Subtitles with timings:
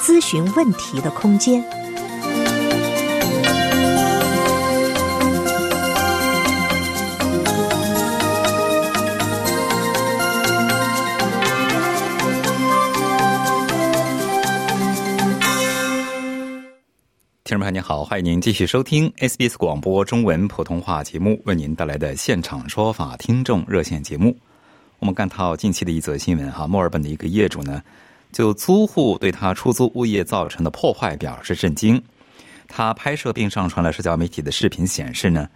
[0.00, 1.62] 咨询问题的空间。
[17.44, 24.36] 听众朋友您好，欢迎您继续收听 SBS 广播中文普通话节目为您带来的现场说法听众热线节目。
[24.98, 27.80] 我们看到近期的一则新闻哈，墨尔本的一个业主呢，
[28.32, 32.02] 就租户对他出租物业造成的破坏表示震惊。
[32.66, 35.48] 他拍摄并上传了社交媒体的视频，显示呢，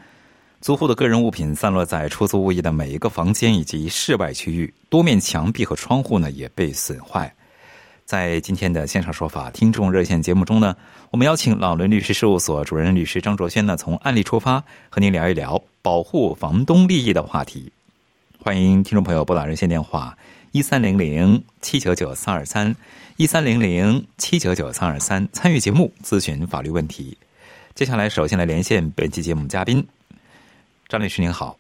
[0.61, 7.33] 租户的个人物品散落在出租物业的每一个房间以及室外区域，多面墙壁和窗户呢也被损坏。
[8.05, 10.75] 在今天的线上说法听众热线节目中呢，
[11.11, 17.71] 我们邀请老伦律师事务所主任律师张卓轩呢，从案例出发和您聊一聊保护房东利益的话题。
[18.43, 20.17] 欢迎听众朋友拨打热线电话
[20.53, 22.77] 一三零零七九九三二三
[23.17, 27.17] 一三零零七九九三二三参与节目咨询法律问题。
[27.75, 29.83] 接下来，首先来连线本期节目嘉宾
[30.89, 31.57] 张律师，您好。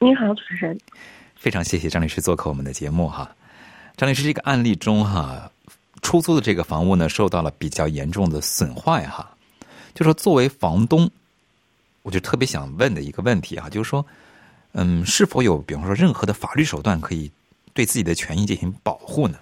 [0.00, 0.78] 您好，主持人。
[1.34, 3.34] 非常谢谢张律师做客我们的节目哈。
[3.96, 5.50] 张律师，这个案例中哈，
[6.02, 9.34] 出租的这个房屋呢，受到了比较严重的损坏哈。
[9.94, 11.10] 就说作为房东，
[12.02, 14.04] 我就特别想问的一个问题啊，就是说，
[14.72, 17.30] 嗯，是否有比方说任何的法律手段可以
[17.74, 19.36] 对自己的权益进行保护呢？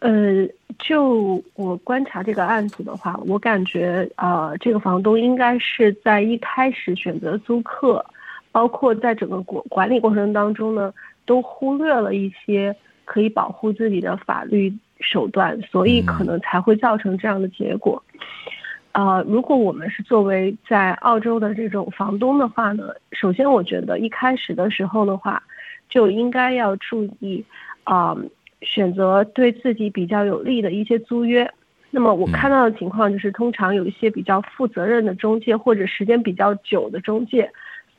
[0.00, 0.46] 呃，
[0.78, 8.04] 就我观察这个案子的话，我感觉啊，这个房东应该是在一开始选择租客，
[8.52, 10.92] 包括在整个管管理过程当中呢。
[11.28, 12.74] 都忽略了一些
[13.04, 18.02] 可以保护自己的法律手段，所以可能才会造成这样的结果。
[18.92, 25.42] 呃，如果我们是作为在澳洲的这种房东的话呢，首先我觉得一开始的时候的话，
[25.88, 27.44] 就应该要注意
[27.84, 28.16] 啊，
[28.62, 31.50] 选择对自己比较有利的一些租约。
[31.90, 37.50] 那么我看到的情况就是，通常有一些比较负责任的中介或者时间比较久的中介。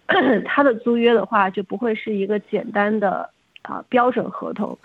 [0.45, 3.29] 他的租约的话，就不会是一个简单的
[3.61, 4.77] 啊标准合同，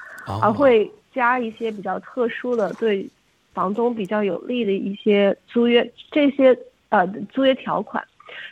[0.43, 3.09] 而会加一些比较特殊的对
[3.53, 6.55] 房东比较有利的一些租约，这些
[6.91, 8.03] 呃租约条款。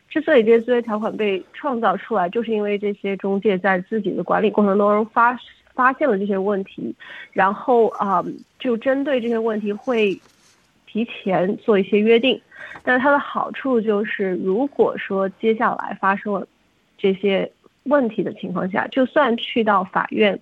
[0.09, 5.39] 之所以这些租约条款被创造出来，就是因为这些中介在自己的管理过程当中发
[5.75, 6.95] 发现了这些问题，
[7.33, 8.23] 然后啊
[8.59, 10.21] 就针对这些问题会
[10.87, 12.41] 提前做一些约定。
[12.83, 16.47] 但它的好处就是，如果说接下来发生了
[16.99, 17.51] 这些
[17.85, 20.39] 问题的情况下，就算去到法院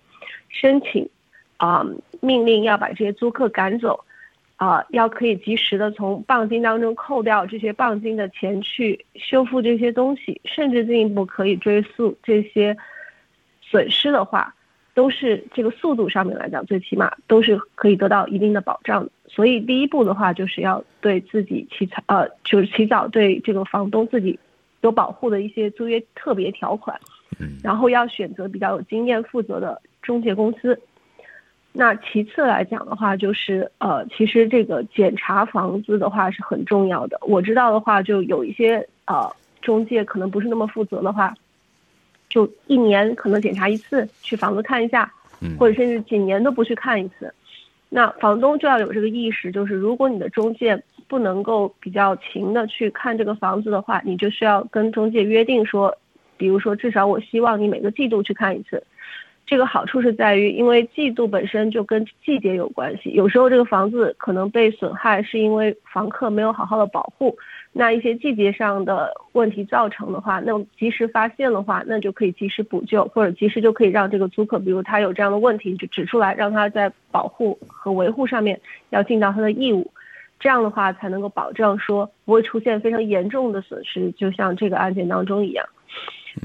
[0.49, 1.09] 申请
[1.57, 1.84] 啊
[2.21, 4.05] 命令要把这些租客赶走
[4.60, 12.76] 啊，要可以及时的从棒金当中扣掉这些棒金的钱去修复这些东西，甚至进一步可以追溯这些
[13.62, 14.54] 损失的话，
[14.93, 19.10] 都是这个速度上面来讲，最起码都是可以得到一定的保障的。
[19.26, 24.38] 所以第一步的话，就是要对自己起草呃，就是起早对这个房东自己。
[24.82, 26.98] 有保护的一些租约特别条款，
[27.38, 30.81] 嗯，然后要选择比较有经验、负责的中介公司。
[31.73, 37.19] 那其次来讲的话，就是呃，其实这个检查房子的话是很重要的。
[37.23, 39.31] 我知道的话，就有一些呃
[39.63, 41.35] 中介可能不是那么负责的话，
[42.29, 45.13] 就一年可能检查一次，去房子看一下，
[45.59, 47.33] 或者甚至几年都不去看一次。
[47.89, 50.83] 那房东就要有这个意识，就是如果你的中介。
[51.09, 55.93] 不能够比较勤的去看这个房子的话，你就需要跟中介约定说，
[56.37, 58.81] 比如说至少我希望你每个季度去看一次。
[59.50, 67.36] 这个好处是在于，因为季度本身就跟季节有关系，有时候这个房子可能被损害是因为房客没有好好的保护，
[67.72, 78.60] 那一些季节上的问题造成的话，那及时发现的话，那就可以及时补救，或者及时就可以让这个租客，比如他有这样的问题，就指出来，让他在保护和维护上面
[78.91, 79.91] 要尽到他的义务。
[80.39, 85.66] 这样的话才能够保证说不会出现非常严重的损失，就像这个案件当中一样。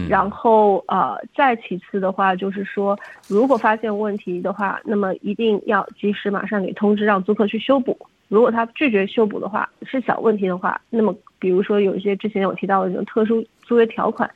[0.10, 2.98] 然后呃，再其次的话就是说，
[3.28, 7.98] 如果发现问题的话，那么一定要及时马上给通知，让租客去修补。
[8.28, 14.30] 如果他拒绝修补的话，是小问题的话，那么比如说有一些之前有提到的这种特殊租约条款，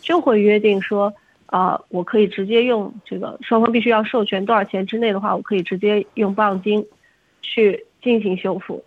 [0.00, 1.12] 就会约定说，
[1.46, 6.84] 啊，我可以直接用这个双方必须要授权多少钱之内的话，我可以直接用磅金。
[7.48, 8.84] 去进行修复，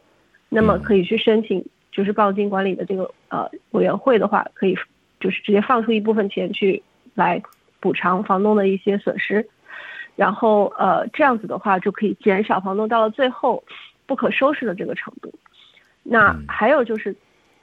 [0.49, 4.75] 那么可以去申请，就是报金管理的这个呃委员会的话，可以
[5.19, 6.81] 就是直接放出一部分钱去
[7.13, 7.41] 来
[7.79, 9.47] 补偿房东的一些损失，
[10.15, 13.63] 然后呃这样子的话就可以减少房东到了最后
[14.05, 15.33] 不可收拾的这个程度。
[16.03, 17.15] 那还有就是。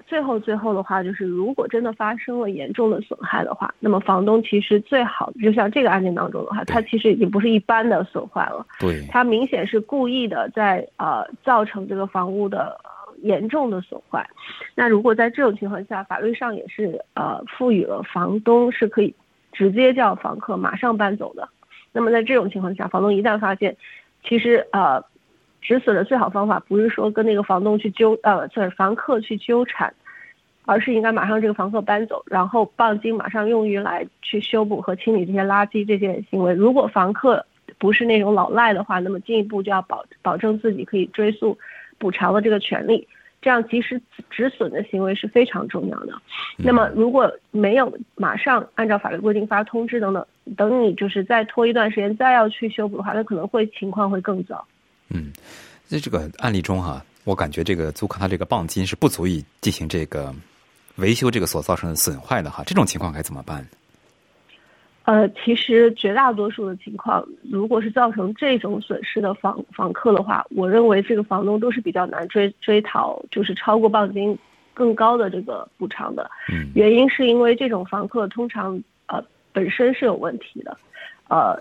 [0.09, 12.81] 最后，最后的话就是，如果真的发生了严重的损害的话，那么房东其实最好，就像这个案件当中的话，他其实已经不是一般的损坏了，对，他明显是故意的在呃造成这个房屋的
[13.27, 14.27] 严重的损坏。
[14.75, 19.15] 那如果在这种情况下，法律上也是呃赋予了房东是可以
[19.53, 21.49] 直接叫房客马上搬走的。
[21.93, 23.77] 那么在这种情况下，房东一旦发现，
[24.25, 25.05] 其实呃。
[25.63, 29.93] 止损的最好方法不是说跟那个房东去纠呃，就是房客去纠缠，
[30.65, 36.55] 而是应该马上这个房客搬走，然后报金马上用于来去修补和清理这些垃圾这些行为。
[36.55, 37.45] 如果房客
[37.79, 41.59] 不是那种老赖的话，那么进一步就要保保证自己可以追溯
[41.99, 43.09] 补偿的这个权利。
[43.47, 46.13] 这样及时止损的行为是非常重要的。
[46.57, 50.27] 那么如果没有马上按照法律规定发通知等等，
[50.57, 54.67] 等你就是再拖一段时间再要去修补的话，那可能会情况会更糟。
[55.11, 55.33] 嗯，
[55.85, 60.35] 在这个案例中哈，我感觉这个租客他这个磅金是不足以进行这个
[60.97, 63.65] 维修这个所造成的损坏的哈，这种情况该怎么办？
[65.07, 74.37] 呃，其实绝大多数的情况，如果是造成这种损失的房房客的话，我认为这个房东都是比较难追追讨，就是超过磅金
[74.75, 76.29] 更高的这个补偿的。
[76.53, 79.23] 嗯，原因是因为这种房客通常呃
[79.53, 80.77] 本身是有问题的。
[81.29, 81.57] 呃，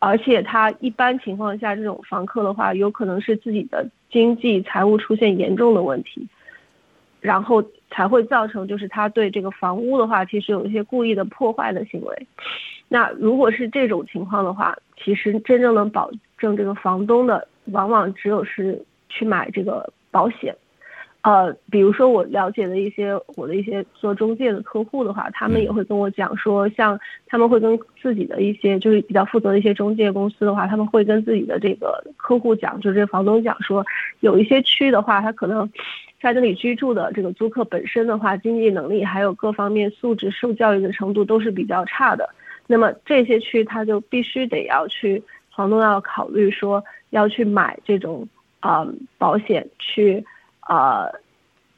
[0.00, 6.26] 而且他一般情况下，这种房客的话，有可能是自己的经济财务出现严重的问题，
[7.20, 12.26] 然后才会造成就是他对这个房屋的话，其实有一些故意的破坏的行为。
[12.88, 20.56] 那如果是这种情况的话，其实真正能保证这个房东的，往往只有是去买这个保险。
[21.22, 33.84] 呃，比如说我了解的一些我的一些做中介的客户的话，他们也会跟我讲说，像他们会跟自己的一些就是比较负责的一些中介公司的话，他们会跟自己的这个客户讲，就是这房东讲说，
[34.20, 35.68] 有一些区的话，他可能
[36.22, 42.30] 在这里居住的这个租客本身的话，经济能力还有各方面素质、受教育的程度都是比较差的。
[42.68, 45.22] 那么这些区他就必须得要去
[45.54, 48.26] 房东要考虑说要去买这种
[48.60, 48.86] 啊
[49.18, 50.24] 保险去。
[50.68, 51.10] 呃，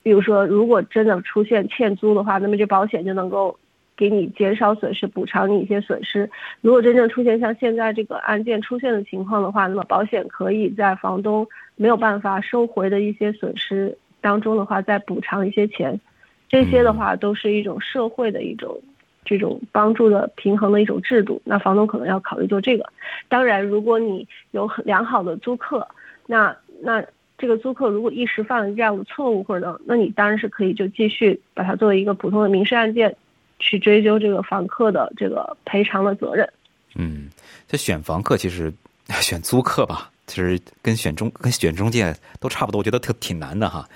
[0.03, 3.57] 比如说，如果真的出现欠租的话，那么这保险就能够
[3.97, 6.29] 给你减少损失，补偿你一些损失。
[6.61, 11.47] 如果真正出现像现在这个案件出现的情况的话，那么保险可以在房东
[11.77, 16.01] 没有办法收回的一些损失当中的话，再补偿一些钱。
[16.49, 18.77] 这些的话都是一种社会的一种
[19.25, 21.41] 这种帮助的平衡的一种制度。
[21.45, 22.85] 那房东可能要考虑做这个。
[23.29, 25.87] 当然，如果你有很良好的租客，
[26.27, 27.05] 那那。
[27.41, 33.17] 这个租客如果一时犯了这样的错误或者呢，那你当然是可以就继续把它作为一个普通的民事案件，
[33.59, 36.47] 去追究这个房客的这个赔偿的责任。
[36.95, 37.31] 嗯，
[37.67, 38.71] 这选房客其实
[39.23, 43.89] 选租客吧，其实跟选中跟选中介都差不多，我觉得特挺难的哈。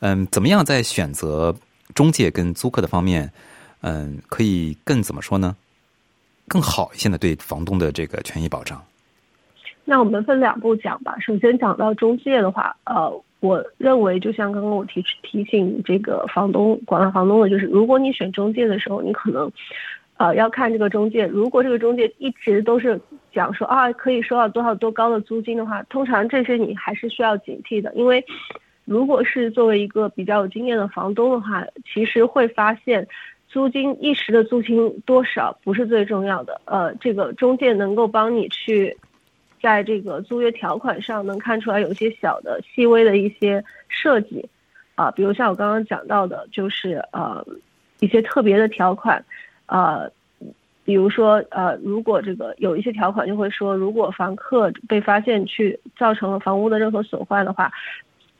[0.00, 1.54] 嗯，怎么样在选择
[1.94, 3.30] 中介跟租客的方面，
[3.80, 5.56] 嗯，可以更怎么说呢？
[6.48, 8.82] 更好一些的对房东的这个权益保障。
[9.84, 11.16] 那我们分两步讲吧。
[11.18, 19.50] 首先讲到中介的话，呃，我认为就像刚刚我提提醒这个房东、广大房东的，就是如果你选中介的时候，你可能，
[20.18, 21.26] 呃，要看这个中介。
[21.26, 22.98] 如果这个中介一直都是
[23.32, 27.92] 讲说啊可以收到多少多高的租金的话，通常这些你还是需要警惕的。
[27.94, 28.24] 因为
[28.84, 33.04] 如果是作为一个比较有经验的房东的话，其实会发现
[33.48, 36.60] 租金一时的租金多少不是最重要的。
[36.66, 38.96] 呃，这个中介能够帮你去。
[39.62, 44.44] 在这个租约条款上能看出来有些小的细微的一些设计，
[44.96, 47.46] 啊，比如像我刚刚讲到的，就是呃
[48.00, 49.24] 一些特别的条款，
[49.66, 50.10] 呃，
[50.84, 57.70] 比如说呃，如果这个有一些条款就会说，如果房客被发现去造成了房屋的任何损坏的话，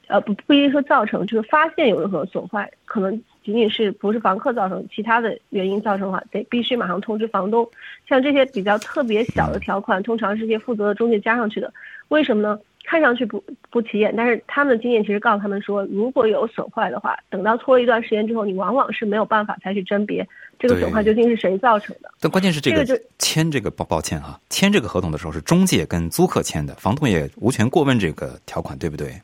[0.08, 3.22] 呃不不一定说造成，就是发现有任何损坏，可能。
[3.44, 7.68] 仅仅是不是房客造成，其他的原因造成的话，得必须马上通知房东。
[8.08, 11.74] 像这些比较特别小的条款，通常是些负责的中介加上去的。
[12.06, 12.56] 为什么呢？
[12.84, 20.24] 看上去不不起眼，但是他们的经验其实告诉他们说，如果有损坏的话，等到拖了一段时间之后，你往往是没有办法再去甄别
[20.56, 22.08] 这个损坏究竟是谁造成的。
[22.20, 22.84] 但关键是这个
[23.18, 29.20] 签这个抱抱歉哈，签这个合同的时候是中介跟租客签的，房东也无权过问这个条款，对不对？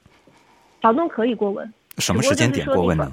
[0.81, 1.73] 房东可以过问。
[1.99, 3.11] 什么时间点过问呢？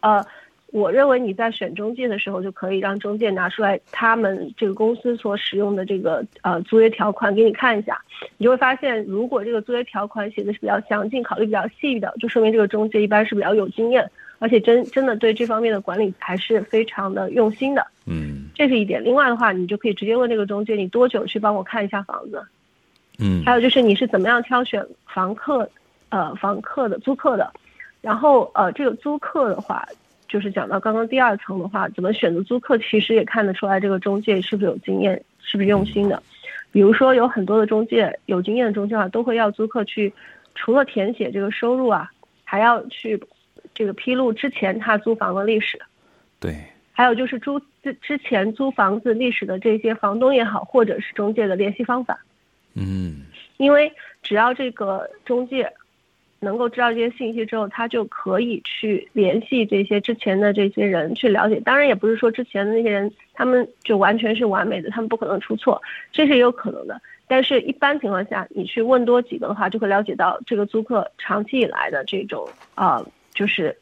[0.00, 0.24] 呃，
[0.72, 8.00] 我认为你在选中介的时候，就可以让中介拿出来他们这个公司所使用的这个呃租约条款给你看一下，
[8.36, 17.86] 你就会发现，如果这个租约条款写的是比较详尽、考虑比较细的，就说明这个中介一般是比较有经验，而且真真的对这方面的管理还是非常的用心的。
[18.06, 19.02] 嗯这是一点。
[19.02, 22.42] 另外的话，你就可以直接问这个中介，你多久去帮我看一下房子？
[23.18, 25.68] 嗯还有就是你是怎么样挑选房客，
[26.10, 27.52] 呃，房客的租客的，
[28.00, 29.84] 然后呃，这个租客的话，
[30.28, 36.22] 就是讲到刚刚第二层的话，怎么选择租客，其实也看得出来这个中介是不是有经验，是不是用心的。
[36.72, 40.12] 比如说有很多的中介，有经验的中介啊，都会要租客去，
[40.54, 42.10] 除了填写这个收入啊，
[42.44, 43.20] 还要去
[43.74, 45.80] 这个披露之前他租房的历史，
[46.38, 46.54] 对，
[46.92, 52.18] 还有就是租之之前租房子历史的这些房东也好，或者是中介的联系方法。
[52.74, 53.22] 嗯
[53.56, 55.70] 因为只要这个中介
[56.40, 61.60] 能够知道这些信息之后，他就可以去联系这些之前的这些人去了解。
[61.60, 65.80] 当然，也不是说之前的那些人他们就完全是完美的，他们不可能出错，
[66.10, 67.00] 这是也有可能的。
[67.28, 73.76] 但是，一般情况下，你去问多几个的话，就会了解到这个租客长期以来的这种啊、呃就是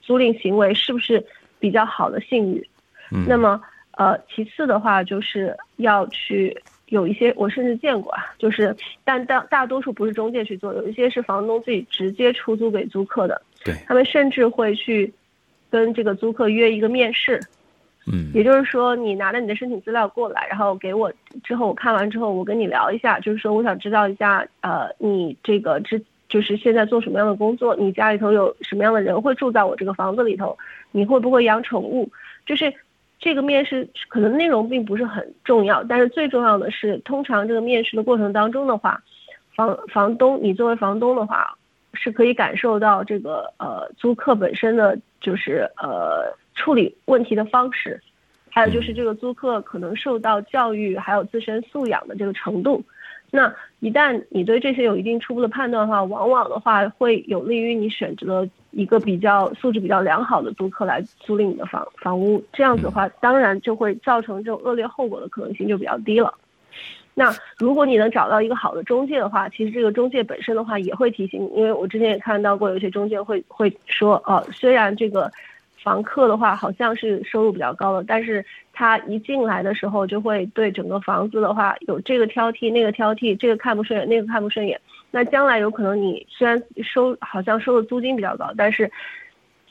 [0.00, 1.24] 租赁行为是不是
[1.58, 2.64] 比较好的信誉。
[3.10, 3.60] 嗯，那么
[3.92, 6.56] 呃，其次的话就是要去
[6.92, 15.10] 有一些，我甚至见过啊，就是但大大多数不是中介去做，有一些是房东自己直接出租给租客的，对，他们甚至会去
[15.70, 17.40] 跟这个租客约一个面试，
[18.06, 21.10] 嗯也就是说，你拿着你的申请资料过来，然后给我
[21.42, 30.54] 之后，我看完之后，我跟你聊一下，就是说我想知道一下，呃，你这个之就是现在做什么样的工作，你家里头有什么样的人会住在我这个房子里头，
[30.90, 32.06] 你会不会养宠物？
[32.44, 32.70] 就是
[33.22, 39.00] 这个面试可能内容并不是很重要，但是最重要的是，通常这个面试的过程当中的话，
[39.54, 41.56] 房房东你作为房东的话，
[41.94, 48.02] 是可以感受到这个呃租客本身的就是呃处理问题的方式，
[48.50, 52.82] 还有就是这个租客可能受到教育还有自身素养的这个程度。
[53.34, 62.44] 那一旦你对这些有一定初步的判断的话，往往的话会有利于你选择一个比较素质比较良好的租客来租赁你的房房屋。
[62.52, 66.32] 这样子的话，当然就会造成这种恶劣后果的可能性就比较低了。
[67.14, 75.32] 那如果你能找到一个好的中介的话，其实这个中介本身的话也会提醒你，因为我之前也看到过有些中介会会说，哦，虽然这个
[75.82, 84.80] 房客的话好像是收入比较高的，但是他一进来的时候就会对整个房子的话有这个挑剔那个挑剔，这个看不顺眼那个看不顺眼。
[85.10, 88.90] 那将来有可能你虽然收好像收的租金比较高，但是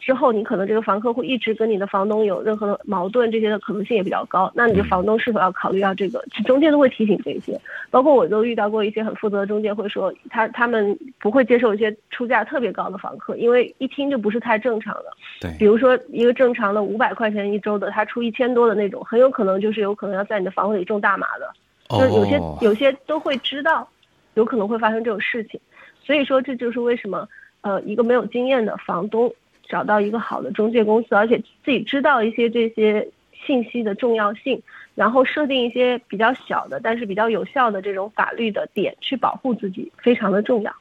[0.01, 4.51] 之后你可能这个房客会一直跟你的房东有任何的矛盾，这些的可能性也比较高。
[4.55, 6.19] 那你的房东是否要考虑到这个？
[6.43, 7.57] 中介都会提醒这些，
[7.91, 15.05] 包括我都遇到过一些很负责的中介会说，他他们不会接受一些出价特别高的房客，因为一听就不是太正常的。
[15.39, 21.47] 对比如说一个正常的五百块钱一周的，他出一千多的那种，很有可能就是有可能要在你的房子里种大麻的。
[21.89, 23.87] 就是有些、哦有些都会知道，
[24.35, 25.59] 有可能会发生这种事情，
[26.01, 27.27] 所以说这就是为什么
[27.59, 29.29] 呃一个没有经验的房东
[29.71, 33.07] 找到一个好的中介公司，而且自己知道一些这些
[33.45, 34.61] 信息的重要性，
[34.93, 40.75] 然后设定一些比较小的但是比较有效的这种法律的点去保护自己，非常的重要。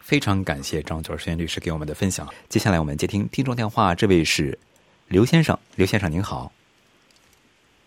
[0.00, 2.26] 非常感谢张九轩律师给我们的分享。
[2.48, 4.58] 接下来我们接听听众电话，这位是
[5.08, 6.50] 刘先生，刘先生您好，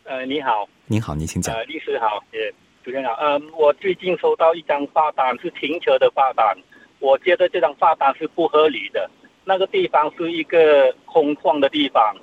[0.04, 1.56] 呃，你好，您好，您请讲。
[1.56, 2.52] 呃，律师好，也
[2.84, 3.16] 主持人好。
[3.22, 6.56] 嗯、我最近收到一张罚单，是停车的罚单。
[7.00, 9.10] 我觉得这张罚单是不合理的。
[9.50, 12.16] 那个地方是一个空旷的地方，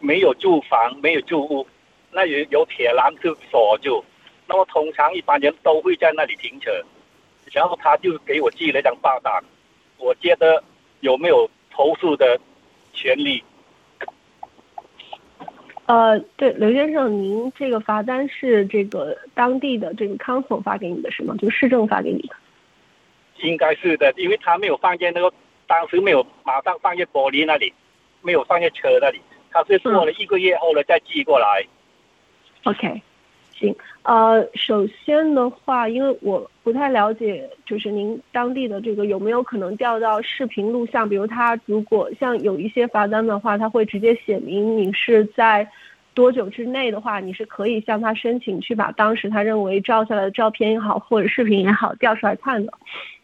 [0.00, 1.64] 没有住房，没有住屋，
[2.10, 4.04] 那有有铁栏是锁住。
[4.48, 6.72] 那么通常一般人都会在那里停车，
[7.52, 9.32] 然后他就给我寄了一张罚单。
[9.96, 10.60] 我觉得
[10.98, 12.36] 有没有投诉的
[12.92, 13.44] 权利？
[15.86, 21.36] 呃，对，刘先生，您这个罚单是这个当地的这个 council 发给你的是吗？
[21.38, 22.34] 就是市政发给你的。
[23.42, 25.32] 应该是的，因为他没有放在那个，
[25.70, 27.72] 当时没有马上放在玻璃那里，
[28.22, 29.20] 没有放在车那里，
[29.52, 31.64] 他是过了一个月后了再寄过来。
[32.64, 33.00] OK，
[33.54, 33.72] 行，
[34.02, 41.08] 呃，首先的话，因为我不太了解，就是您当地的这个有没有可能调到视频录像？
[41.08, 45.64] 比如他如果像有一些罚单的话，他会直接写明你是在
[46.14, 52.72] 多久之内的话，你是可以向他申请去把当时他认为照下来的照片也好，或者视频也好调出来看的。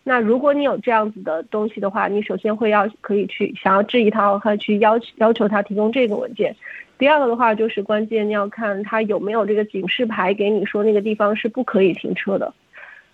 [0.09, 6.55] 那如果你有这样子的东西的话，你首先会要可以去想要质疑他，和去要求要求他提供这个文件。
[6.97, 12.55] 第二个的话就是关键你要看他有没有这个警示牌给你说那个地方是不可以停车的。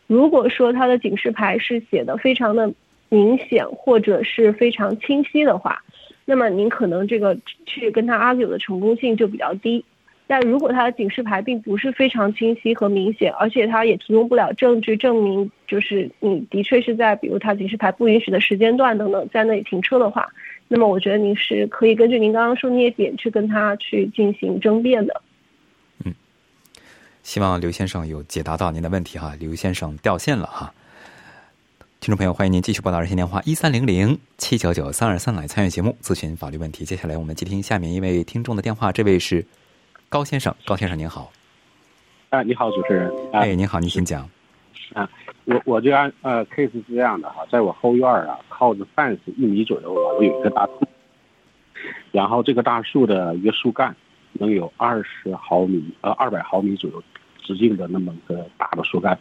[0.06, 2.70] 如果说他的警示牌是写的非常的
[3.08, 5.82] 明显或者是非常清晰的话，
[6.26, 7.34] 那么您可能这个
[7.64, 9.82] 去跟他 argue 的成功性就比较低。
[10.26, 20.26] 但如果他的警示牌并不是非常清晰和明显，而且他也提供不了证据证明，就是你的确是在比如他警示牌不允许的时间段等等在那里停车的话，
[20.68, 25.22] 那么我觉得您是可以根据您刚刚说那些点去跟他去进行争辩的。
[26.04, 26.14] 嗯，
[27.22, 29.34] 希望刘先生有解答到您的问题哈。
[29.38, 30.72] 刘先生掉线了哈。
[32.00, 36.86] 听众朋友，欢迎您继续拨打热线电话一三零零七九九三二三来参与节目咨询法律问题。
[36.86, 39.44] 接下来我们接听下面一位听众的电话，这位是。
[40.12, 41.32] 高先生，高先生您好。
[42.28, 43.10] 啊，你好，主持人。
[43.32, 44.28] 哎，您好，您请讲。
[44.92, 45.08] 啊，
[45.46, 50.86] 我我这案呃 case 是这样的哈，在我后院啊，靠着 fence 一米左右啊，我有一个大树，
[52.10, 53.96] 然后这个大树的一个树干
[54.34, 57.02] 能有二十毫米呃二百毫米左右
[57.42, 59.18] 直径的那么个大的树干，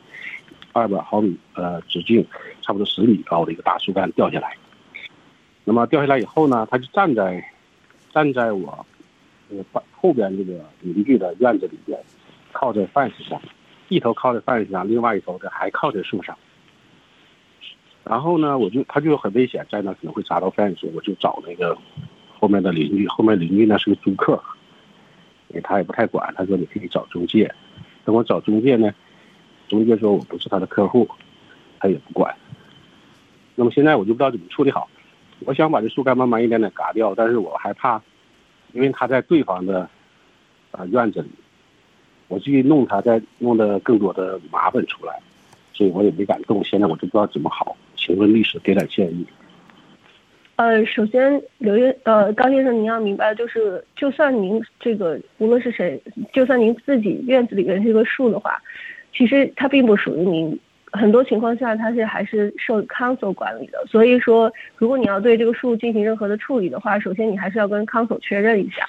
[0.74, 2.22] 二百毫米呃直径
[2.62, 4.58] 差不多十米高的一个大树干掉下来，
[5.64, 7.42] 那么掉下来以后呢，它就站在
[8.14, 8.86] 站在我。
[9.92, 12.00] 后边这个邻居的院子里边，
[12.52, 13.42] 靠在 fence 上，
[13.88, 16.38] 一头靠在 fence 上，另外一头的还靠在树上。
[18.04, 21.78] 然后呢，我就他就很危险，在那可能会砸到 fence，我就找那个
[22.40, 24.42] 后面的邻居，后面邻居呢是个租客，
[25.64, 27.54] 他也不太管，他说你可以找中介。
[28.04, 28.92] 等我找中介呢，
[29.68, 31.08] 中介说我不是他的客户，
[31.80, 32.36] 他也不管。
[33.54, 34.90] 那么现在我就不知道怎么处理好，
[35.42, 38.02] 我想把这树干慢慢一点点嘎掉，但是我害怕。
[38.74, 39.90] 因为他在对方的
[40.72, 41.30] 啊院子里，
[42.28, 45.20] 我去弄他，再弄得更多的麻烦出来，
[45.74, 46.64] 所以我也没敢动。
[46.64, 49.26] 现在我就不知道怎么好，请问律师给点建议。
[50.56, 56.02] 呃，首先刘先呃高先生，您要明白，就是就算您这个无论是谁，
[56.32, 58.62] 就算您自己院子里面这个树的话，
[59.14, 60.60] 其实它并不属于您。
[60.92, 63.84] 很多情况下，它是还是受 council 管理的。
[63.88, 68.88] 所以说，如果你要对这个树进行任何的处理的话，首先你还是要跟 council 确认一下。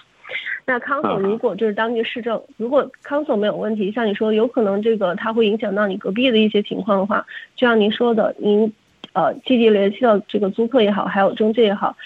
[0.64, 8.72] 那 council 如果就是当地市政，如果 council 没有问题，像你说有可能这个它会影响到你隔壁的一些情况的话，就像您说的，您
[9.12, 11.96] 呃积极联系到这个租客也好，还有中介也好，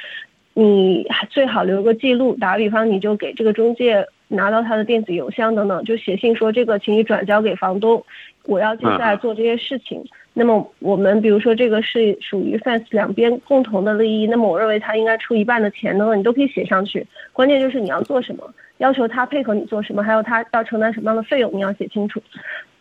[0.55, 2.35] 你最好留个记录。
[2.41, 8.05] 打个比方，你就给这个中介拿到他的电子邮箱等等，就写信说这个，请你转交给房东。
[8.45, 17.05] 我要接下来做这些事情，那么我们比如说这个是属于 fence 两边共同的利益，那么我认为他应该出一半的钱呢，你都可以写上去。
[17.33, 22.23] 关键就是你要做什么，要求他配合你做什么，还有他要承担什么样的费用，你要写清楚。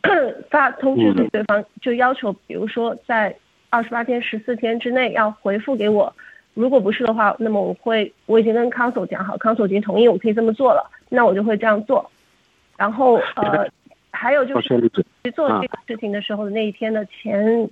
[0.51, 3.36] 发通知给对方，就要求比如说在
[3.71, 6.13] 二十八天、十四天之内要回复给我。
[6.53, 12.09] 如果不是的话，那么我会我已经跟 council 讲好，council 已经同意我可以这么做了，那我就会这样做。
[12.77, 13.67] 然后呃。
[14.17, 14.79] 还有就是
[15.25, 17.69] 去做这个事情的时候的那一天的前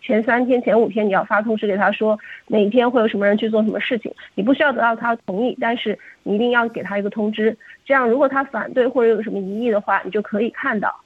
[0.00, 4.10] 前三天、前五天，你要发通知给他说哪一天会有什么人去做什么事情。
[4.34, 7.54] 你不需要得到他同意，但是你一定要给他一个通知。
[7.84, 10.98] 这样，如果他反对或者有什么疑义的话，你就可以看到，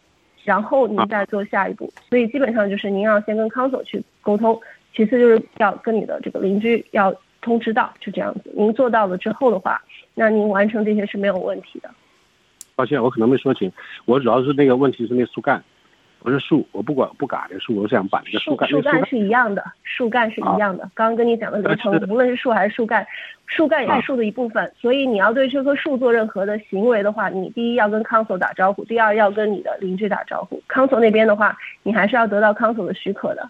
[0.44, 1.92] 然后你再做下一步。
[2.08, 4.56] 所以基本上就是您要先跟康所去沟通，
[4.94, 7.12] 其次就是要跟你的这个邻居要
[7.46, 8.52] 通知到，就这样子。
[8.56, 9.80] 您做到了之后的话，
[10.16, 11.88] 那您完成这些是没有问题的。
[12.74, 13.70] 抱歉，我可能没说清。
[14.04, 15.62] 我主要是那个问题是那树干，
[16.18, 16.66] 不是树。
[16.72, 18.68] 我不管不嘎的树，我想把这个树干。
[18.68, 20.90] 树干是一样的，树干是一样的。
[20.92, 23.06] 刚刚跟你讲的流程，无论是树还是树干，
[23.46, 24.72] 树干也是树的一部分。
[24.76, 30.60] 所以你要对这棵树做任何的行为的话，你第一要跟康所打招呼，第二要跟你的邻居打招呼。
[30.66, 33.48] 康所那边的话，你还是要得到康所的许可的，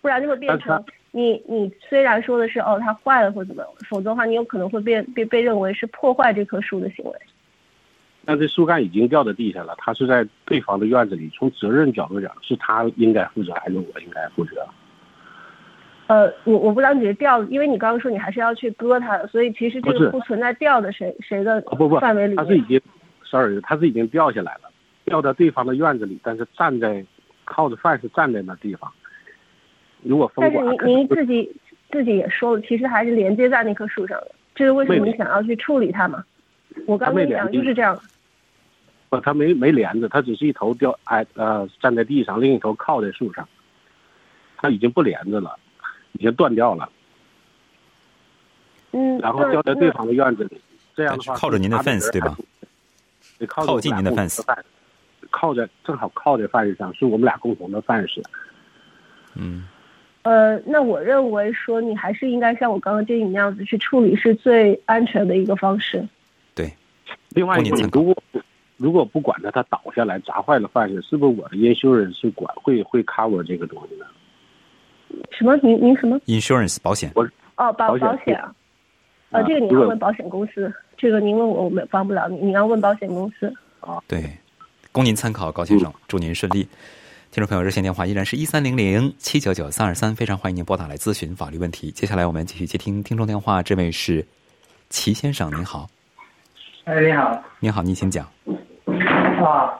[0.00, 0.82] 不然就会变成
[1.16, 7.12] 你你虽然说的是哦它坏了或怎么，否则的话你有可能会被被被认为是破坏这棵树的行为。
[8.24, 11.30] 但这树干已经掉在地下了，它是在对方的院子里。
[11.32, 14.66] 从责任角度讲，是他应该负责还是我应该负责？
[16.08, 22.34] 呃，我我不知道你掉，因为你刚刚说你还是要去割它，所以其实这个不存在掉的谁谁的不不范围里。
[22.34, 22.80] 他是已经
[23.24, 24.70] ，sorry，他是已经掉下来了，
[25.04, 27.04] 掉到对方的院子里，但是站在
[27.44, 28.90] 靠着范是站在那地方。
[30.04, 31.50] 如果封管，但是您您自己
[31.90, 36.24] 自己也说了，其实还是连接在那棵树上的，这是为什么你想要去处理它嘛？
[36.86, 37.98] 我刚跟你讲就是这样。
[39.08, 43.48] 不，它没没连着，它只是一头掉哎呃站在地上，另一头靠在树上，
[44.56, 45.56] 它已经不连着了，
[46.12, 46.88] 已经断掉了。
[48.92, 49.18] 嗯。
[49.18, 50.60] 然后掉在对方的院子里，
[50.96, 52.36] 这样的话靠着您的 fence 对吧？
[53.46, 54.42] 靠近您的 fence，
[55.30, 58.22] 靠着正好靠在 fence 上，是我们俩共同的 fence。
[59.34, 59.68] 嗯。
[60.24, 66.04] 呃，那我认为说你还是应该像我刚刚建议你那样子去处理，是最安全的一个方式。
[66.54, 66.72] 对。
[67.30, 68.16] 另外一个，如果
[68.76, 74.06] 如果不管它，它倒下来砸坏了饭是是不是我的 insurance 管会会 cover 这个东西呢？
[75.30, 75.56] 什么？
[75.58, 77.10] 您您什么？insurance 保险？
[77.14, 77.22] 我
[77.56, 78.54] 哦，保保险啊。
[79.30, 83.52] 呃，啊这个你要问保险公司，这个您问我，我们帮不了你，你要问保险公司。
[84.08, 84.22] 对，
[84.90, 86.66] 供您参考，高先生，祝您顺利。
[87.34, 91.90] 听众朋友，热线电话依然是一三零零七九九三二三，非常欢迎您拨打来咨询法律问题。
[91.90, 94.24] 接下来我们继续接听听众电话，这位是
[94.88, 95.88] 齐先生，您好，
[96.84, 98.24] 哎，你好，您好，您请讲。
[99.44, 99.74] 啊，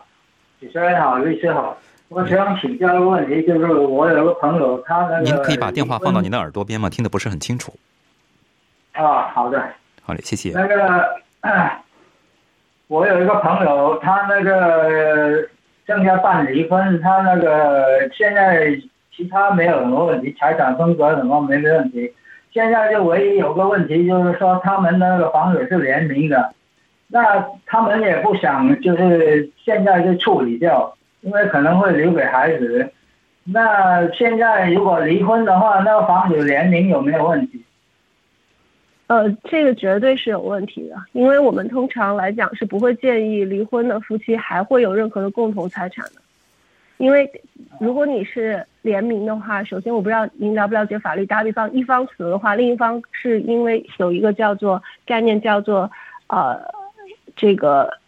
[0.61, 6.91] 主持人好，律师好，我想请教一个问题，就是我有个朋友，他那个您可以把电话放到您的的耳朵边吗？
[6.91, 7.73] 听得不是很清楚。
[8.95, 9.63] 啊，好的，
[10.03, 10.51] 好嘞，谢谢。
[10.51, 11.81] 那个，啊
[12.89, 15.49] 我有一个朋友，他那个
[15.87, 18.77] 正在办离婚，他那个现在
[19.15, 22.13] 其他没有什么问题，财产分割什么没问题，
[22.53, 26.53] 现在就唯一有个问题就是说他们那个房子是联名的，
[27.09, 32.93] 那他们也不想就是现在就处理掉，因为可能会留给孩子。
[33.45, 37.64] 那现在如果离婚的话，那个房子联名有没有问题？
[39.07, 46.23] 呃，这个绝对是有问题的，因为我们通常来讲是不会建议离婚的夫妻还会有任何的共同财产的，
[46.97, 47.31] 因为
[47.79, 55.91] 如果你是联名的话，首先我不知道您了不了解法律，打比方一方死了的话，另一方是因为有一个叫做概念叫做
[56.29, 56.59] 呃
[57.37, 57.99] 这个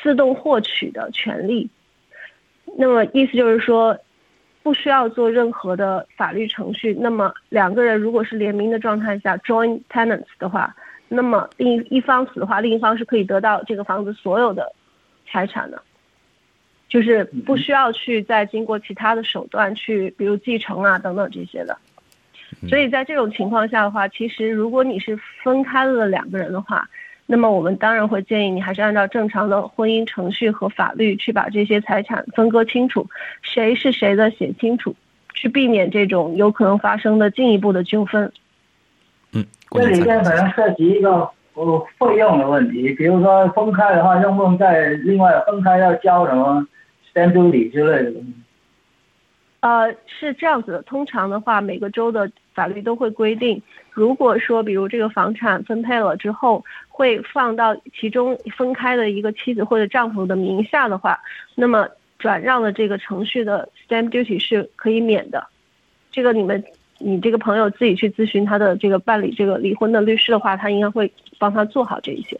[0.00, 1.68] 自动获取的权利，
[2.76, 3.98] 那么意思就是说。
[4.62, 6.94] 不需要做任何的法律程序。
[7.00, 10.74] 那么两个人如果是联名的状态下 （joint tenants） 的话，
[11.08, 14.70] 那么另一一方死的话，另一方是可以得到这个房子所有的
[15.26, 15.82] 财产的，
[16.88, 21.76] 就是不需要去再经过其他的手段去，比如继承啊等等这些的。
[22.68, 26.88] 所以在这种情况下的话，其实如果你是分开了两个人的话，
[27.30, 33.06] 那么我们当然会建议你还是按照正常的婚姻程序和法律去把这些财产分割清楚，
[33.42, 34.94] 谁是谁的写清楚，
[35.34, 38.32] 去避免这种有可能发生的进一步的纠纷。
[39.32, 40.00] 嗯，这里。
[40.00, 46.66] 面可能涉及一个呃费用的问题，比如说分开的话，用不用再另外分开要交什么
[47.12, 48.32] stamp duty 之类的东西？
[49.60, 61.18] 呃，是这样子的，通常的话，每个州的法律都会规定，如果说比如这个房产分配了之后，会放到其中分开的一个妻子或者丈夫的名下的话，
[61.56, 65.44] 那么转让的这个程序的 stamp duty 是可以免的。
[66.12, 66.62] 这个你们
[66.98, 72.38] 你这个朋友自己去咨询他的这个办理这个离婚的律师的话，他应该会帮他做好这一些。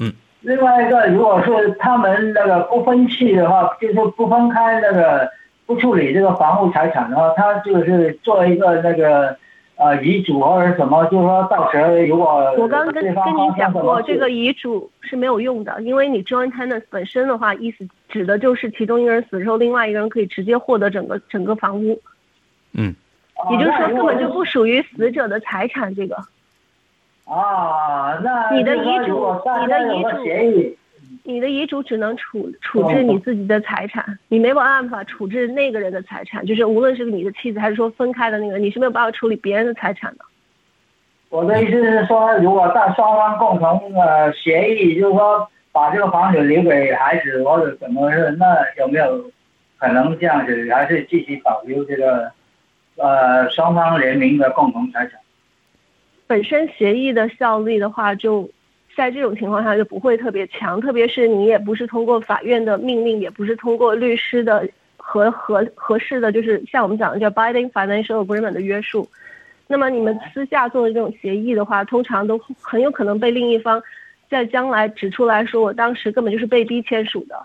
[0.00, 5.28] 嗯另外一个，如果是他们那个不分期的话，就是不分开那个
[5.66, 9.36] 不处理这个房屋财产的话，他就是做一个那个
[9.74, 22.00] 呃遗嘱或者什么，就是说到时候如果我刚刚跟跟您讲过，这个遗嘱是没有用的，因为你 joint tenants 本身的话，意思指的就是其中一个人死之后，另外一个人可以直接获得整个整个房屋，
[22.72, 22.94] 嗯，
[23.50, 25.94] 也就是说根本就不属于死者的财产。
[25.94, 26.16] 这个
[27.26, 30.78] 啊，那你的遗嘱你的遗嘱协议，
[31.24, 40.24] 你的遗嘱只能处处置你自己的财产，你没有办法处置那个人的财产，就是无论是你的妻子还是说分开的那个，你是没有办法处理别人的财产的。
[41.28, 48.46] 我的意思是说，如果在双方共同的协议，就是说把这个房子留给孩子或者怎么是，那
[48.78, 49.30] 有没有
[49.78, 52.30] 可能这样子，还是继续保留这个
[52.96, 55.18] 呃双方联名的共同财产？
[56.28, 58.48] 本身协议的效力的话，就
[58.96, 69.06] 在这种情况下就不会特别强，特别是你也不是通过法院的命令，也不是通过律师的合合合适的，就是像我们讲的叫 binding financial agreement 的约束。
[69.66, 73.82] 那么你们私下做的这种协议的话，通常都很有可能被另一方
[74.30, 77.38] 在将来指出来说，我当时根本就是被逼签署的，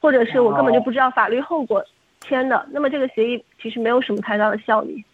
[0.00, 1.84] 或者是我根本就不知道法律后果
[2.20, 2.64] 签的。
[2.70, 5.04] 那么这个协议其实没有什么太大的效力。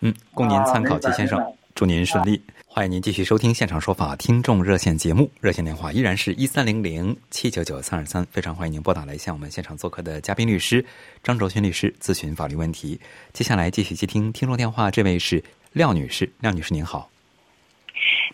[0.00, 1.40] 嗯，供您参考，季先生
[1.74, 2.40] 祝您顺利。
[2.68, 10.84] 欢迎您继续收听现场说法听众热线节目，热线电话依然是一三零零七九九三二三，非常欢迎您拨打来向我们现场做客的嘉宾律师
[11.20, 13.00] 张卓勋律师咨询法律问题。
[13.32, 17.10] 接下来继续接听听众电话，这位是廖女士，廖女士您好，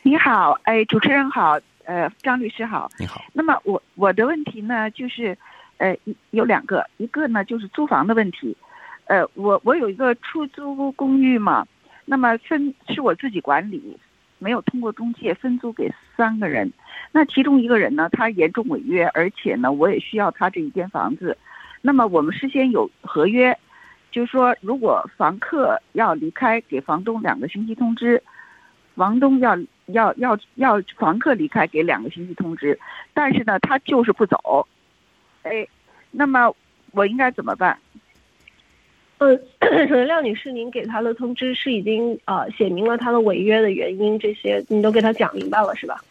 [0.03, 2.90] 你好，哎，主持人好，呃，张律师好。
[2.98, 5.37] 你好，那么我我的问题呢，就是，
[5.79, 5.96] 呃，
[6.33, 8.55] 有两个，一个呢就是租房的问题，
[9.07, 11.66] 呃，我我有一个出租公寓嘛，
[12.04, 13.96] 那么分是我自己管理，
[14.38, 16.72] 没有通过中介分租给三个人，
[17.12, 21.36] 那其中一个人呢，他严重违约，而且呢，我也需要他这一间房子，
[21.82, 23.56] 那么我们事先有合约，
[24.10, 28.22] 就是说如果房客要离开，给房东两个星期通知。
[28.96, 32.78] 房东要要要要房客离开，给两个星期通知，
[33.14, 34.68] 但是呢，他就是不走，
[35.42, 35.66] 哎，
[36.10, 36.54] 那么
[36.90, 37.78] 我应该怎么办？
[39.20, 39.38] 嗯，
[39.87, 46.02] 首先廖女士，您给他的通知是已经呃写明了他的违约的原因，这些你都给他讲明白了是吧？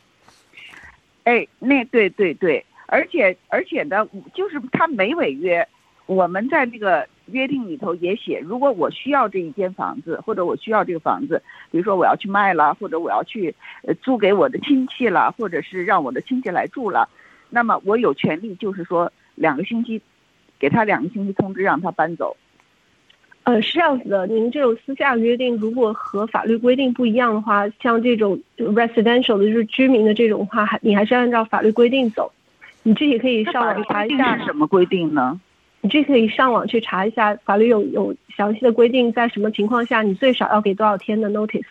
[1.24, 5.68] 哎，那对对对，而且而且呢，就是他没违约，
[6.06, 11.42] 我们在这个约定里头也写，如果我需要这一间房子，或者我需要这个房子，
[11.72, 13.56] 比如说我要去卖了，或者我要去
[14.04, 17.10] 租给我的亲戚了，或者是让我的亲戚来住了，
[17.50, 20.00] 那么我有权利就是说两个星期，
[20.60, 22.38] 给他两个星期通知让他搬走。
[23.44, 32.32] 呃，是这样子的，您这种私下约定，如果和法律规定不一样的话，像这种 residential 的就是居民的这种话，还你还是按照法律规定走。
[32.84, 35.40] 你具体可以上网查一下是什么规定呢？
[35.82, 41.66] 你具体可以上网去查一下，法律有有详细的规定，在什么情况下你最少要给多少天的 notice。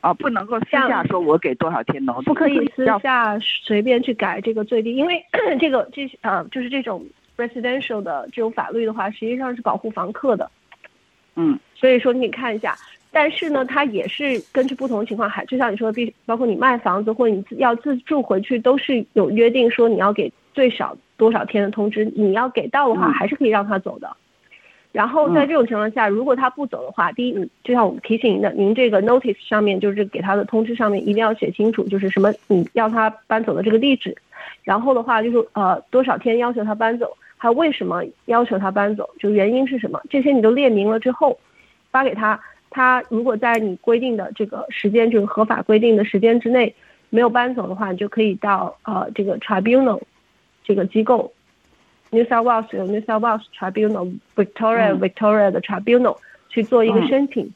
[0.00, 5.24] 啊，不能够私下说我给多少天 notice，不可以私下随便去改这个最低，因为
[5.58, 7.02] 这个这呃就是这种。
[7.40, 10.50] Residential 的这种法律的话，实际上是保护房客的，
[11.36, 12.76] 嗯，所以说你可以看一下，
[13.10, 24.16] 但是呢，它也是根据不同情况，还就像你说的，必包括你卖房子或者你要自住回去，都是有约定说你要给最少多少天的通知，你要给到的话，还是可以让他走的。
[24.92, 34.16] 然后在这种情况下，如果他不走的话，第一，就像我们提醒您的，您这个 notice 上面就是给他的通知上面一定要写清楚，就是什么你要他搬走的这个地址，
[34.64, 37.16] 然后的话就是呃多少天要求他搬走。
[37.40, 39.08] 他为什么要求他搬走？
[39.18, 40.00] 就原因是什么？
[40.10, 41.36] 这些你都列明了之后，
[41.90, 42.38] 发给他。
[42.72, 46.72] 他如果在你规定的这个时间，就是合法规定的时间之内
[47.08, 50.00] 没有搬走的话，你就可以到呃这个 tribunal
[50.62, 51.32] 这个机构
[52.10, 57.52] ，New South Wales 有 New South Wales tribunal，Victoria Victoria 的 tribunal 去做一个申请。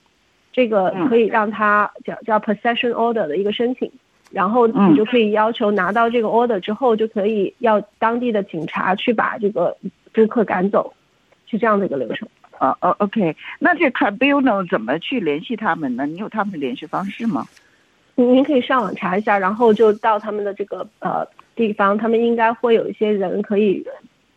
[0.52, 3.90] 这个可以让他叫叫 possession order 的一个申请。
[4.34, 9.76] 然后你就可以要求拿到这个 order 之后，就可以要当地的警察去把这个
[10.12, 10.92] 租客赶走，
[11.46, 12.28] 是这样的一个流程。
[12.58, 16.04] 哦哦，OK，那这 tribunal 怎么去联系他们呢？
[16.06, 17.46] 你有他们的联系方式吗？
[18.16, 23.84] 您可以上网查一下，然后就到他们的这个呃地方，他们应该会有一些人可以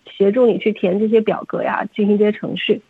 [0.06, 2.82] 协助你去填这些表格呀，进行这些程序。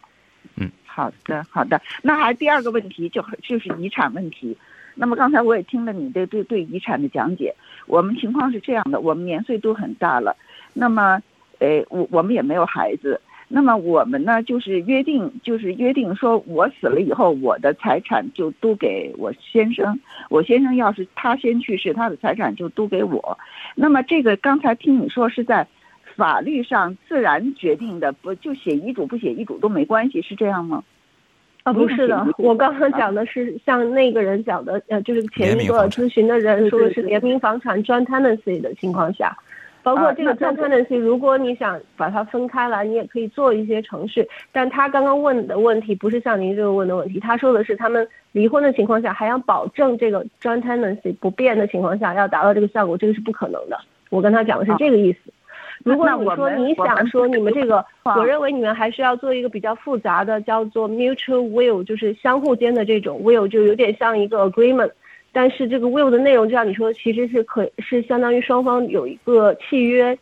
[0.56, 1.82] 嗯，好的好的。
[2.02, 4.58] 那还第二个问题就就是遗产问题。
[5.00, 7.54] 那么刚才我也听了你的对对遗产的讲解，
[7.86, 10.36] 我们情况是这样的，我们年岁都很大了，
[10.74, 11.22] 那么，
[11.60, 23.38] 呃，我我们也没有孩子，那么我们呢就是约定，就是约定说，我死了以后，我的财产就都给我先生，我先生要是他先去世，他的财产就都给我，
[23.76, 25.68] 那么这个刚才听你说是在
[26.16, 30.84] 法律上自然决定的，不就写遗嘱不写遗嘱都没关系，是这样吗？
[31.68, 39.38] 啊，不是的，我刚刚讲的是像那个人讲的，呃，就是前一个咨询的人说的是联名房产 joint tenancy 的情况下，
[39.84, 44.26] 包括这个 joint tenancy，如果你想把它分开来，你也可以做一些程序。
[44.54, 53.78] 但他刚刚问的问题不是像您这个问的问题，他说的是他们离婚的情况下还要保证这个 joint tenancy 不变的情况下要达到这个效果，这个是不可能的。
[54.10, 55.20] 我跟他讲的是这个意思。
[55.84, 64.92] 如果你说你想说你们这个，我认为你们还是要做一个比较复杂的，叫做 mutual will，就是相互间的这种 will，就有点像一个 agreement。
[65.32, 70.18] 但是这个 will 的内容，就像你说，其实是可是相当于双方有一个契约，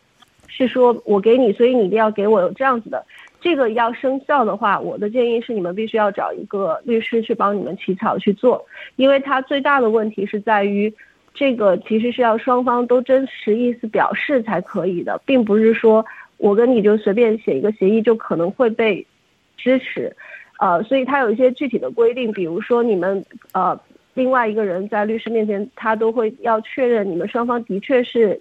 [0.46, 3.04] 是说我给你，所以你一定要给我有这样子的。
[3.40, 8.64] 这个要生效的话，我的建议是你们必须要找一个律师去帮你们起草去做，
[8.96, 10.92] 因为它最大的问题是在于。
[11.38, 16.02] 这个其实是要双方都真实意思表示才可以的，并不是说
[16.38, 19.06] 我跟你就随便写一个协议就可能会被
[19.58, 20.16] 支持，
[20.58, 23.22] 呃，所以它有一些具体的规定，比如说你们
[23.52, 23.78] 呃
[24.14, 28.40] 另外一个人在律师面前，他都会要确认你们双方的确是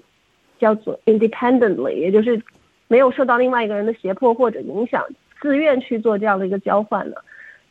[0.58, 2.42] 叫做 independently，也就是
[2.88, 5.04] 没有受到另外一个人的胁迫或者影响，
[5.42, 7.22] 自愿去做这样的一个交换的，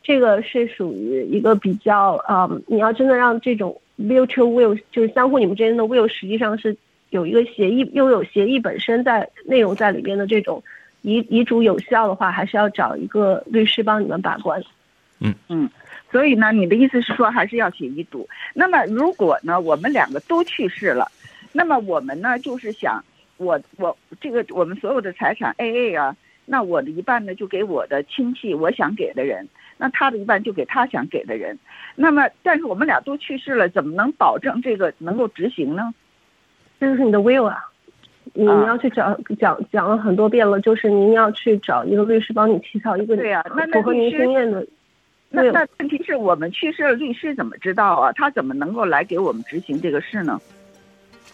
[0.03, 3.75] 这个是属于一个比较啊，你要真的让这种。
[3.97, 6.75] Mutual will 就是相互你们之间的 will，实际上是
[7.11, 10.61] 有一个协议，又有协议本身在内容在里边的这种
[11.01, 14.61] 遗遗嘱有效的话，还是要找一个律师帮你们把关。
[15.19, 15.69] 嗯嗯，
[16.11, 18.27] 所以呢，你的意思是说还是要写遗嘱？
[18.53, 21.09] 那么如果呢，我们两个都去世了，
[21.53, 23.01] 那么我们呢就是想，
[23.37, 29.47] 我我这个我们所有的财产 A A 啊，那我的一半呢就给我的亲戚，我想给的人。
[29.77, 31.59] 那他的一半就给他想给的人，
[31.95, 35.93] 那么但是我们俩都去世了，怎么能保证这个能够执行呢？
[36.79, 37.65] 这就是你的 will 啊，
[38.33, 44.65] 你要去找讲讲了很多遍了，就是您要去找一个律师帮你起草一个对呀，那符合您经验的。
[45.29, 48.13] 那那问题是我们去世了，律师怎么知道啊？
[48.13, 50.39] 他怎么能够来给我们执行这个事呢？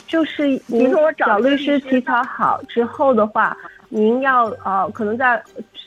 [0.07, 3.55] 就是您找律师起草好之后的话。
[3.93, 5.43] 您要呃，可能在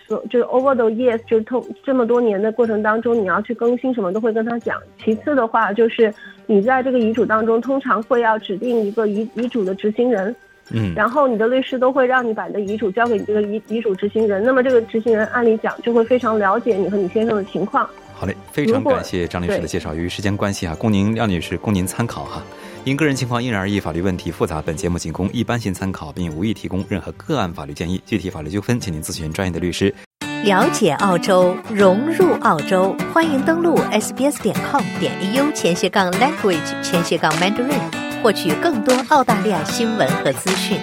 [0.06, 4.78] 所就是 over the years，就是通这么多年的过程当中，你要去更新什么都会跟他讲。
[5.02, 6.12] 其次的话，就是
[6.44, 10.36] 你在这个遗嘱当中，通常会要指定一个遗遗嘱的执行人，
[10.70, 14.44] 嗯，然后你的律师都会让你把你的遗嘱交给你这个遗遗嘱执行人。
[14.44, 17.88] 那么这个执行人按理讲就会非常了解你和你先生的情况。
[18.12, 19.94] 好嘞，非常感谢张律师的介绍。
[19.94, 22.42] 由于时间关系啊，供您廖女士供您参考哈。
[22.84, 27.98] 因个人情况因人而异，法律问题复杂，本节目仅供一般性参考，并无意提供任何个案法律建议。
[28.04, 29.94] 具体法律纠纷，请您咨询专业的律师。
[30.44, 37.80] 了解澳洲，融入澳洲，欢迎登录 sbs 点 com 点 au 前斜杠 language 前斜杠 mandarin，
[38.22, 40.78] 获取更多澳大利亚新闻和资讯。